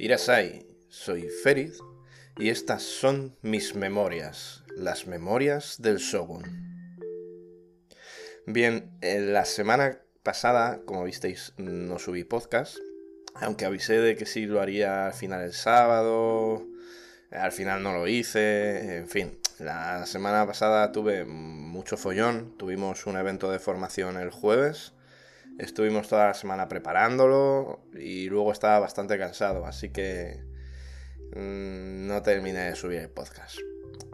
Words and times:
Irasai, 0.00 0.66
soy 0.88 1.28
Ferid 1.28 1.74
y 2.38 2.48
estas 2.48 2.82
son 2.82 3.36
mis 3.42 3.74
memorias, 3.74 4.64
las 4.74 5.06
memorias 5.06 5.76
del 5.78 5.98
Shogun. 5.98 6.42
Bien, 8.46 8.96
la 9.02 9.44
semana 9.44 10.00
pasada, 10.22 10.80
como 10.86 11.04
visteis, 11.04 11.52
no 11.58 11.98
subí 11.98 12.24
podcast, 12.24 12.78
aunque 13.34 13.66
avisé 13.66 13.98
de 13.98 14.16
que 14.16 14.24
sí 14.24 14.46
lo 14.46 14.62
haría 14.62 15.08
al 15.08 15.12
final 15.12 15.42
el 15.42 15.52
sábado, 15.52 16.66
al 17.30 17.52
final 17.52 17.82
no 17.82 17.92
lo 17.92 18.08
hice, 18.08 18.96
en 18.96 19.06
fin, 19.06 19.38
la 19.58 20.06
semana 20.06 20.46
pasada 20.46 20.92
tuve 20.92 21.26
mucho 21.26 21.98
follón, 21.98 22.56
tuvimos 22.56 23.04
un 23.04 23.18
evento 23.18 23.52
de 23.52 23.58
formación 23.58 24.16
el 24.16 24.30
jueves 24.30 24.94
Estuvimos 25.60 26.08
toda 26.08 26.28
la 26.28 26.34
semana 26.34 26.68
preparándolo 26.68 27.80
y 27.92 28.30
luego 28.30 28.50
estaba 28.50 28.78
bastante 28.78 29.18
cansado, 29.18 29.66
así 29.66 29.90
que 29.90 30.42
mm, 31.36 32.06
no 32.06 32.22
terminé 32.22 32.60
de 32.60 32.74
subir 32.74 33.00
el 33.00 33.10
podcast. 33.10 33.58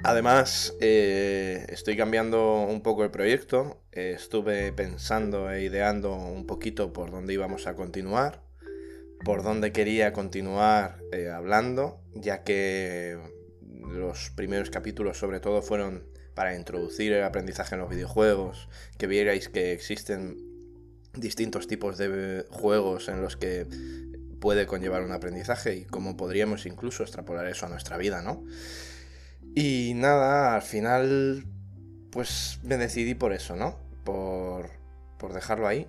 Además, 0.02 0.74
eh, 0.80 1.64
estoy 1.68 1.96
cambiando 1.96 2.62
un 2.64 2.82
poco 2.82 3.04
el 3.04 3.12
proyecto. 3.12 3.80
estuve 3.92 4.72
pensando 4.72 5.48
e 5.48 5.62
ideando 5.62 6.16
un 6.16 6.46
poquito 6.46 6.92
por 6.92 7.12
dónde 7.12 7.34
íbamos 7.34 7.68
a 7.68 7.76
continuar, 7.76 8.42
por 9.24 9.44
dónde 9.44 9.70
quería 9.70 10.12
continuar 10.12 10.98
eh, 11.12 11.28
hablando, 11.28 12.00
ya 12.12 12.42
que 12.42 13.20
los 13.88 14.30
primeros 14.30 14.70
capítulos 14.70 15.16
sobre 15.16 15.38
todo 15.38 15.62
fueron 15.62 16.08
para 16.34 16.56
introducir 16.56 17.12
el 17.12 17.22
aprendizaje 17.22 17.76
en 17.76 17.82
los 17.82 17.90
videojuegos, 17.90 18.68
que 18.98 19.06
vierais 19.06 19.48
que 19.48 19.72
existen 19.72 20.45
distintos 21.16 21.66
tipos 21.66 21.98
de 21.98 22.46
juegos 22.50 23.08
en 23.08 23.22
los 23.22 23.36
que 23.36 23.66
puede 24.40 24.66
conllevar 24.66 25.02
un 25.02 25.12
aprendizaje 25.12 25.74
y 25.76 25.84
cómo 25.84 26.16
podríamos 26.16 26.66
incluso 26.66 27.02
extrapolar 27.02 27.46
eso 27.46 27.66
a 27.66 27.68
nuestra 27.68 27.96
vida, 27.96 28.22
¿no? 28.22 28.44
Y 29.54 29.92
nada, 29.94 30.54
al 30.54 30.62
final 30.62 31.44
pues 32.10 32.60
me 32.62 32.76
decidí 32.76 33.14
por 33.14 33.32
eso, 33.32 33.56
¿no? 33.56 33.78
Por, 34.04 34.70
por 35.18 35.32
dejarlo 35.32 35.66
ahí, 35.66 35.86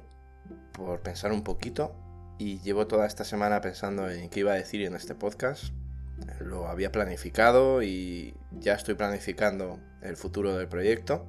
por 0.73 1.01
pensar 1.01 1.31
un 1.31 1.43
poquito 1.43 1.95
y 2.37 2.59
llevo 2.59 2.87
toda 2.87 3.05
esta 3.05 3.23
semana 3.23 3.61
pensando 3.61 4.09
en 4.09 4.29
qué 4.29 4.41
iba 4.41 4.51
a 4.51 4.55
decir 4.55 4.81
en 4.83 4.95
este 4.95 5.15
podcast. 5.15 5.65
Lo 6.39 6.67
había 6.67 6.91
planificado 6.91 7.83
y 7.83 8.35
ya 8.51 8.73
estoy 8.73 8.95
planificando 8.95 9.79
el 10.01 10.17
futuro 10.17 10.55
del 10.57 10.67
proyecto. 10.67 11.25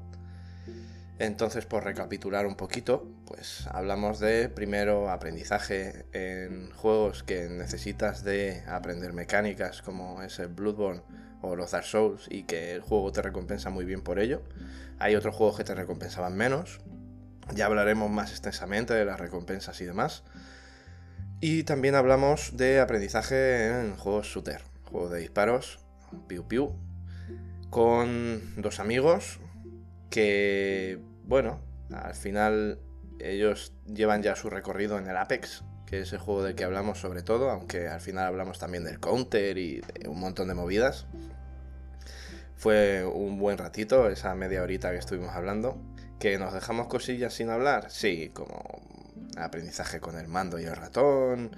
Entonces, 1.18 1.66
por 1.66 1.82
recapitular 1.82 2.46
un 2.46 2.54
poquito, 2.54 3.08
pues 3.26 3.66
hablamos 3.72 4.20
de 4.20 4.48
primero 4.48 5.10
aprendizaje 5.10 6.06
en 6.12 6.70
juegos 6.70 7.24
que 7.24 7.48
necesitas 7.48 8.22
de 8.22 8.62
aprender 8.68 9.12
mecánicas 9.12 9.82
como 9.82 10.22
es 10.22 10.38
el 10.38 10.48
Bloodborne 10.48 11.02
o 11.42 11.56
los 11.56 11.72
Dark 11.72 11.86
Souls 11.86 12.26
y 12.30 12.44
que 12.44 12.72
el 12.72 12.82
juego 12.82 13.10
te 13.10 13.20
recompensa 13.22 13.68
muy 13.68 13.84
bien 13.84 14.02
por 14.02 14.20
ello. 14.20 14.42
Hay 15.00 15.16
otros 15.16 15.34
juegos 15.34 15.56
que 15.56 15.64
te 15.64 15.74
recompensaban 15.74 16.36
menos. 16.36 16.80
Ya 17.52 17.66
hablaremos 17.66 18.10
más 18.10 18.30
extensamente 18.30 18.94
de 18.94 19.04
las 19.04 19.18
recompensas 19.18 19.80
y 19.80 19.86
demás. 19.86 20.22
Y 21.40 21.64
también 21.64 21.96
hablamos 21.96 22.56
de 22.56 22.78
aprendizaje 22.80 23.68
en 23.68 23.96
juegos 23.96 24.26
shooter, 24.26 24.62
juegos 24.84 25.12
de 25.12 25.20
disparos, 25.20 25.80
piu 26.26 26.46
piu, 26.46 26.72
con 27.70 28.60
dos 28.60 28.80
amigos, 28.80 29.38
que, 30.10 30.98
bueno, 31.28 31.60
al 31.92 32.14
final 32.14 32.80
ellos 33.20 33.74
llevan 33.86 34.22
ya 34.22 34.34
su 34.34 34.48
recorrido 34.48 34.98
en 34.98 35.06
el 35.06 35.16
Apex, 35.16 35.62
que 35.86 36.00
es 36.00 36.12
el 36.14 36.18
juego 36.18 36.42
del 36.42 36.54
que 36.54 36.64
hablamos 36.64 36.98
sobre 36.98 37.22
todo, 37.22 37.50
aunque 37.50 37.86
al 37.86 38.00
final 38.00 38.26
hablamos 38.26 38.58
también 38.58 38.82
del 38.82 38.98
Counter 38.98 39.58
y 39.58 39.80
de 39.80 40.08
un 40.08 40.18
montón 40.18 40.48
de 40.48 40.54
movidas. 40.54 41.06
Fue 42.56 43.04
un 43.04 43.38
buen 43.38 43.58
ratito, 43.58 44.08
esa 44.08 44.34
media 44.34 44.62
horita 44.62 44.90
que 44.90 44.96
estuvimos 44.96 45.34
hablando. 45.34 45.78
¿Que 46.18 46.38
nos 46.38 46.54
dejamos 46.54 46.88
cosillas 46.88 47.34
sin 47.34 47.50
hablar? 47.50 47.90
Sí, 47.90 48.30
como 48.32 48.82
aprendizaje 49.36 50.00
con 50.00 50.18
el 50.18 50.28
mando 50.28 50.58
y 50.58 50.64
el 50.64 50.74
ratón, 50.74 51.50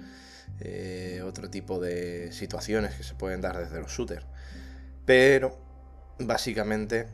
eh, 0.59 1.21
otro 1.25 1.49
tipo 1.49 1.79
de 1.79 2.31
situaciones 2.33 2.93
que 2.95 3.03
se 3.03 3.15
pueden 3.15 3.39
dar 3.39 3.57
desde 3.57 3.79
los 3.79 3.89
shooters. 3.89 4.25
Pero, 5.05 5.57
básicamente, 6.19 7.07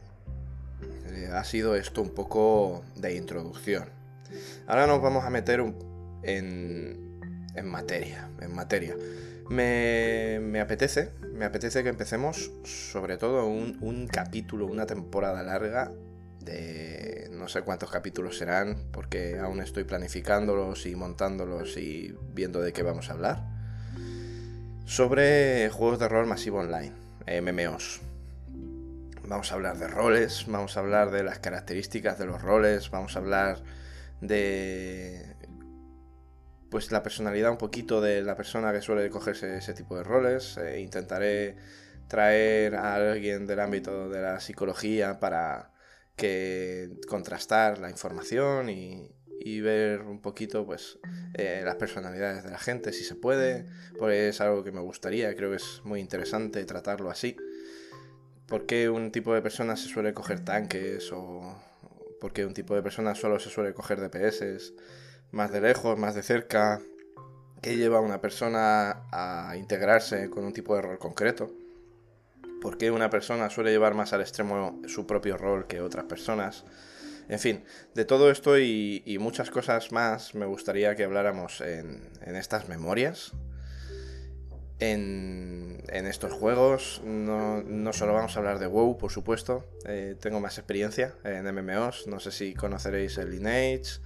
ha 1.33 1.43
sido 1.43 1.75
esto 1.75 2.01
un 2.01 2.09
poco 2.09 2.83
de 2.95 3.15
introducción. 3.15 3.89
Ahora 4.67 4.87
nos 4.87 5.01
vamos 5.01 5.25
a 5.25 5.29
meter 5.29 5.61
en, 6.23 7.19
en 7.55 7.67
materia, 7.67 8.29
en 8.41 8.53
materia. 8.53 8.95
Me, 9.49 10.39
me, 10.41 10.59
apetece, 10.59 11.11
me 11.33 11.45
apetece 11.45 11.83
que 11.83 11.89
empecemos 11.89 12.51
sobre 12.63 13.17
todo 13.17 13.45
un, 13.45 13.77
un 13.81 14.07
capítulo, 14.07 14.65
una 14.65 14.85
temporada 14.85 15.41
larga 15.43 15.91
de 16.41 17.29
no 17.31 17.47
sé 17.47 17.61
cuántos 17.61 17.89
capítulos 17.89 18.37
serán, 18.37 18.77
porque 18.91 19.37
aún 19.39 19.61
estoy 19.61 19.83
planificándolos 19.83 20.85
y 20.85 20.95
montándolos 20.95 21.77
y 21.77 22.15
viendo 22.33 22.61
de 22.61 22.73
qué 22.73 22.83
vamos 22.83 23.09
a 23.09 23.13
hablar. 23.13 23.43
Sobre 24.85 25.69
juegos 25.69 25.99
de 25.99 26.07
rol 26.07 26.27
masivo 26.27 26.59
online, 26.59 26.93
MMOs. 27.41 28.06
Vamos 29.27 29.51
a 29.51 29.55
hablar 29.55 29.77
de 29.77 29.89
roles, 29.89 30.45
vamos 30.47 30.77
a 30.77 30.79
hablar 30.79 31.11
de 31.11 31.21
las 31.21 31.39
características 31.39 32.17
de 32.17 32.25
los 32.25 32.41
roles, 32.41 32.89
vamos 32.91 33.17
a 33.17 33.19
hablar 33.19 33.61
de 34.21 35.35
pues 36.69 36.91
la 36.93 37.03
personalidad 37.03 37.51
un 37.51 37.57
poquito 37.57 37.99
de 37.99 38.21
la 38.21 38.37
persona 38.37 38.71
que 38.71 38.81
suele 38.81 39.09
cogerse 39.09 39.57
ese 39.57 39.73
tipo 39.73 39.97
de 39.97 40.03
roles. 40.03 40.57
Eh, 40.57 40.79
intentaré 40.79 41.57
traer 42.07 42.75
a 42.75 42.95
alguien 42.95 43.45
del 43.45 43.59
ámbito 43.59 44.07
de 44.07 44.21
la 44.21 44.39
psicología 44.39 45.19
para 45.19 45.73
que 46.15 46.97
contrastar 47.09 47.79
la 47.79 47.89
información 47.89 48.69
y, 48.69 49.13
ver 49.61 50.01
un 50.01 50.21
poquito 50.21 50.65
pues 50.65 50.99
eh, 51.33 51.61
las 51.63 51.75
personalidades 51.77 52.43
de 52.43 52.51
la 52.51 52.59
gente 52.59 52.91
si 52.91 53.05
se 53.05 53.15
puede 53.15 53.65
porque 53.97 54.27
es 54.27 54.41
algo 54.41 54.61
que 54.61 54.73
me 54.73 54.81
gustaría 54.81 55.33
creo 55.37 55.51
que 55.51 55.55
es 55.55 55.81
muy 55.85 56.01
interesante 56.01 56.65
tratarlo 56.65 57.09
así 57.09 57.37
¿Por 58.47 58.65
qué 58.65 58.89
un 58.89 59.11
tipo 59.11 59.33
de 59.33 59.41
persona 59.41 59.75
se 59.75 59.89
suele 59.89 60.13
coger 60.13 60.45
tanques? 60.45 61.11
¿O 61.11 61.53
por 62.21 62.31
qué 62.31 62.45
un 62.45 62.53
tipo 62.53 62.75
de 62.75 62.81
persona 62.81 63.13
solo 63.13 63.39
se 63.39 63.49
suele 63.49 63.73
coger 63.73 63.99
DPS? 63.99 64.73
Más 65.31 65.51
de 65.51 65.59
lejos, 65.59 65.99
más 65.99 66.15
de 66.15 66.23
cerca. 66.23 66.79
¿Qué 67.61 67.75
lleva 67.75 67.97
a 67.97 68.01
una 68.01 68.21
persona 68.21 69.03
a 69.11 69.55
integrarse 69.57 70.29
con 70.29 70.45
un 70.45 70.53
tipo 70.53 70.75
de 70.75 70.81
rol 70.81 70.97
concreto? 70.97 71.51
¿Por 72.61 72.77
qué 72.77 72.89
una 72.89 73.09
persona 73.09 73.49
suele 73.49 73.71
llevar 73.71 73.95
más 73.95 74.13
al 74.13 74.21
extremo 74.21 74.81
su 74.87 75.05
propio 75.05 75.37
rol 75.37 75.67
que 75.67 75.81
otras 75.81 76.05
personas? 76.05 76.63
En 77.27 77.39
fin, 77.39 77.65
de 77.93 78.05
todo 78.05 78.31
esto 78.31 78.57
y, 78.57 79.17
muchas 79.19 79.51
cosas 79.51 79.91
más 79.91 80.35
me 80.35 80.45
gustaría 80.45 80.95
que 80.95 81.03
habláramos 81.03 81.59
en, 81.59 82.09
en 82.21 82.37
estas 82.37 82.69
memorias 82.69 83.33
en, 84.79 85.66
estos 85.89 86.33
juegos. 86.33 87.01
No, 87.03 87.61
no, 87.63 87.93
solo 87.93 88.13
vamos 88.13 88.35
a 88.35 88.39
hablar 88.39 88.59
de 88.59 88.67
WoW, 88.67 88.97
por 88.97 89.11
supuesto. 89.11 89.65
Eh, 89.85 90.15
tengo 90.19 90.39
más 90.39 90.57
experiencia 90.57 91.13
en 91.23 91.45
MMOs. 91.45 92.07
No 92.07 92.19
sé 92.19 92.31
si 92.31 92.53
conoceréis 92.53 93.17
el 93.17 93.31
Lineage, 93.31 93.99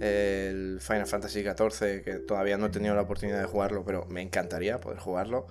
el 0.00 0.78
Final 0.80 1.06
Fantasy 1.06 1.42
XIV, 1.42 2.02
que 2.02 2.14
todavía 2.26 2.56
no 2.56 2.66
he 2.66 2.70
tenido 2.70 2.94
la 2.94 3.02
oportunidad 3.02 3.40
de 3.40 3.46
jugarlo, 3.46 3.84
pero 3.84 4.06
me 4.06 4.22
encantaría 4.22 4.80
poder 4.80 4.98
jugarlo. 4.98 5.46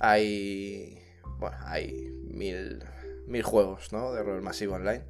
Hay. 0.00 0.98
Bueno, 1.38 1.56
hay 1.64 2.12
mil, 2.24 2.84
mil 3.26 3.42
juegos 3.42 3.92
¿no? 3.92 4.12
de 4.12 4.22
rol 4.22 4.42
masivo 4.42 4.74
online. 4.74 5.04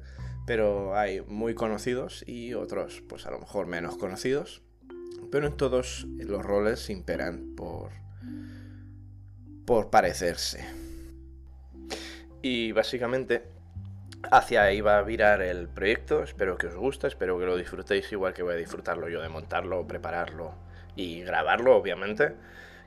Pero 0.45 0.97
hay 0.97 1.21
muy 1.21 1.53
conocidos 1.53 2.23
y 2.27 2.53
otros, 2.53 3.01
pues 3.07 3.25
a 3.25 3.31
lo 3.31 3.39
mejor 3.39 3.67
menos 3.67 3.95
conocidos. 3.97 4.61
Pero 5.31 5.47
en 5.47 5.57
todos 5.57 6.05
los 6.17 6.43
roles 6.43 6.89
imperan 6.89 7.55
por 7.55 8.02
por 9.65 9.89
parecerse. 9.89 10.65
Y 12.41 12.71
básicamente 12.73 13.43
hacia 14.31 14.63
ahí 14.63 14.81
va 14.81 14.97
a 14.97 15.01
virar 15.01 15.41
el 15.41 15.67
proyecto. 15.67 16.23
Espero 16.23 16.57
que 16.57 16.67
os 16.67 16.75
guste, 16.75 17.07
espero 17.07 17.37
que 17.39 17.45
lo 17.45 17.57
disfrutéis 17.57 18.11
igual 18.11 18.33
que 18.33 18.43
voy 18.43 18.53
a 18.53 18.57
disfrutarlo 18.57 19.09
yo 19.09 19.21
de 19.21 19.29
montarlo, 19.29 19.87
prepararlo 19.87 20.53
y 20.95 21.21
grabarlo, 21.21 21.75
obviamente. 21.75 22.33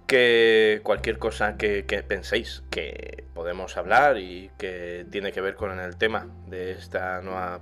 Que 0.06 0.80
cualquier 0.84 1.18
cosa 1.18 1.56
que, 1.56 1.82
penséis 2.06 2.62
que 2.70 3.24
podemos 3.34 3.76
hablar 3.76 4.18
y 4.18 4.50
que 4.56 5.04
tiene 5.10 5.32
que 5.32 5.40
ver 5.40 5.56
con 5.56 5.78
el 5.80 5.96
tema 5.96 6.28
de 6.46 6.72
esta 6.72 7.20
nueva, 7.22 7.60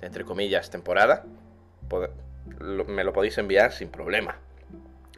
entre 0.00 0.24
comillas, 0.24 0.70
temporada, 0.70 1.24
me 2.86 3.02
lo 3.02 3.12
podéis 3.12 3.36
enviar 3.38 3.72
sin 3.72 3.88
problema. 3.88 4.38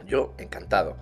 Yo 0.05 0.33
encantado. 0.39 0.97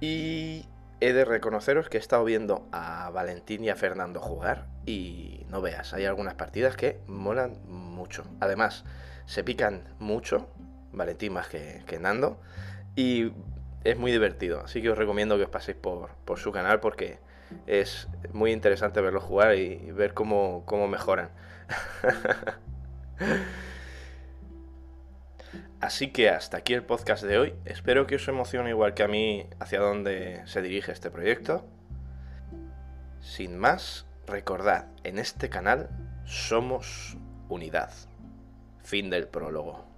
Y 0.00 0.66
he 1.02 1.12
de 1.12 1.24
reconoceros 1.24 1.88
que 1.88 1.96
he 1.96 2.00
estado 2.00 2.24
viendo 2.24 2.68
a 2.70 3.10
Valentín 3.10 3.64
y 3.64 3.70
a 3.70 3.74
Fernando 3.74 4.20
jugar 4.20 4.68
y 4.86 5.44
no 5.48 5.60
veas, 5.60 5.92
hay 5.94 6.04
algunas 6.04 6.34
partidas 6.34 6.76
que 6.76 7.00
molan 7.08 7.58
mucho. 7.66 8.22
Además, 8.38 8.84
se 9.26 9.42
pican 9.42 9.82
mucho, 9.98 10.48
Valentín 10.92 11.32
más 11.32 11.48
que, 11.48 11.98
Nando, 12.00 12.40
y 12.94 13.32
es 13.82 13.98
muy 13.98 14.12
divertido. 14.12 14.60
Así 14.60 14.80
que 14.80 14.90
os 14.90 14.98
recomiendo 14.98 15.36
que 15.36 15.42
os 15.42 15.50
paséis 15.50 15.76
por, 15.76 16.10
su 16.36 16.52
canal 16.52 16.78
porque 16.78 17.18
es 17.66 18.06
muy 18.32 18.52
interesante 18.52 19.00
verlo 19.00 19.20
jugar 19.20 19.56
y, 19.56 19.90
ver 19.90 20.14
cómo 20.14 20.64
mejoran. 20.88 21.30
Así 25.80 26.12
que 26.12 26.30
hasta 26.30 26.58
aquí 26.58 26.74
el 26.74 26.84
podcast 26.84 27.24
de 27.24 27.38
hoy. 27.38 27.54
Espero 27.64 28.06
que 28.06 28.16
os 28.16 28.28
emocione 28.28 28.70
igual 28.70 28.94
que 28.94 29.02
a 29.02 29.08
mí 29.08 29.48
hacia 29.58 29.80
dónde 29.80 30.42
se 30.46 30.62
dirige 30.62 30.92
este 30.92 31.10
proyecto. 31.10 31.66
Sin 33.20 33.58
más, 33.58 34.06
recordad, 34.26 34.86
en 35.04 35.18
este 35.18 35.48
canal 35.48 35.90
somos 36.24 37.16
unidad. 37.48 37.92
Fin 38.82 39.10
del 39.10 39.28
prólogo. 39.28 39.91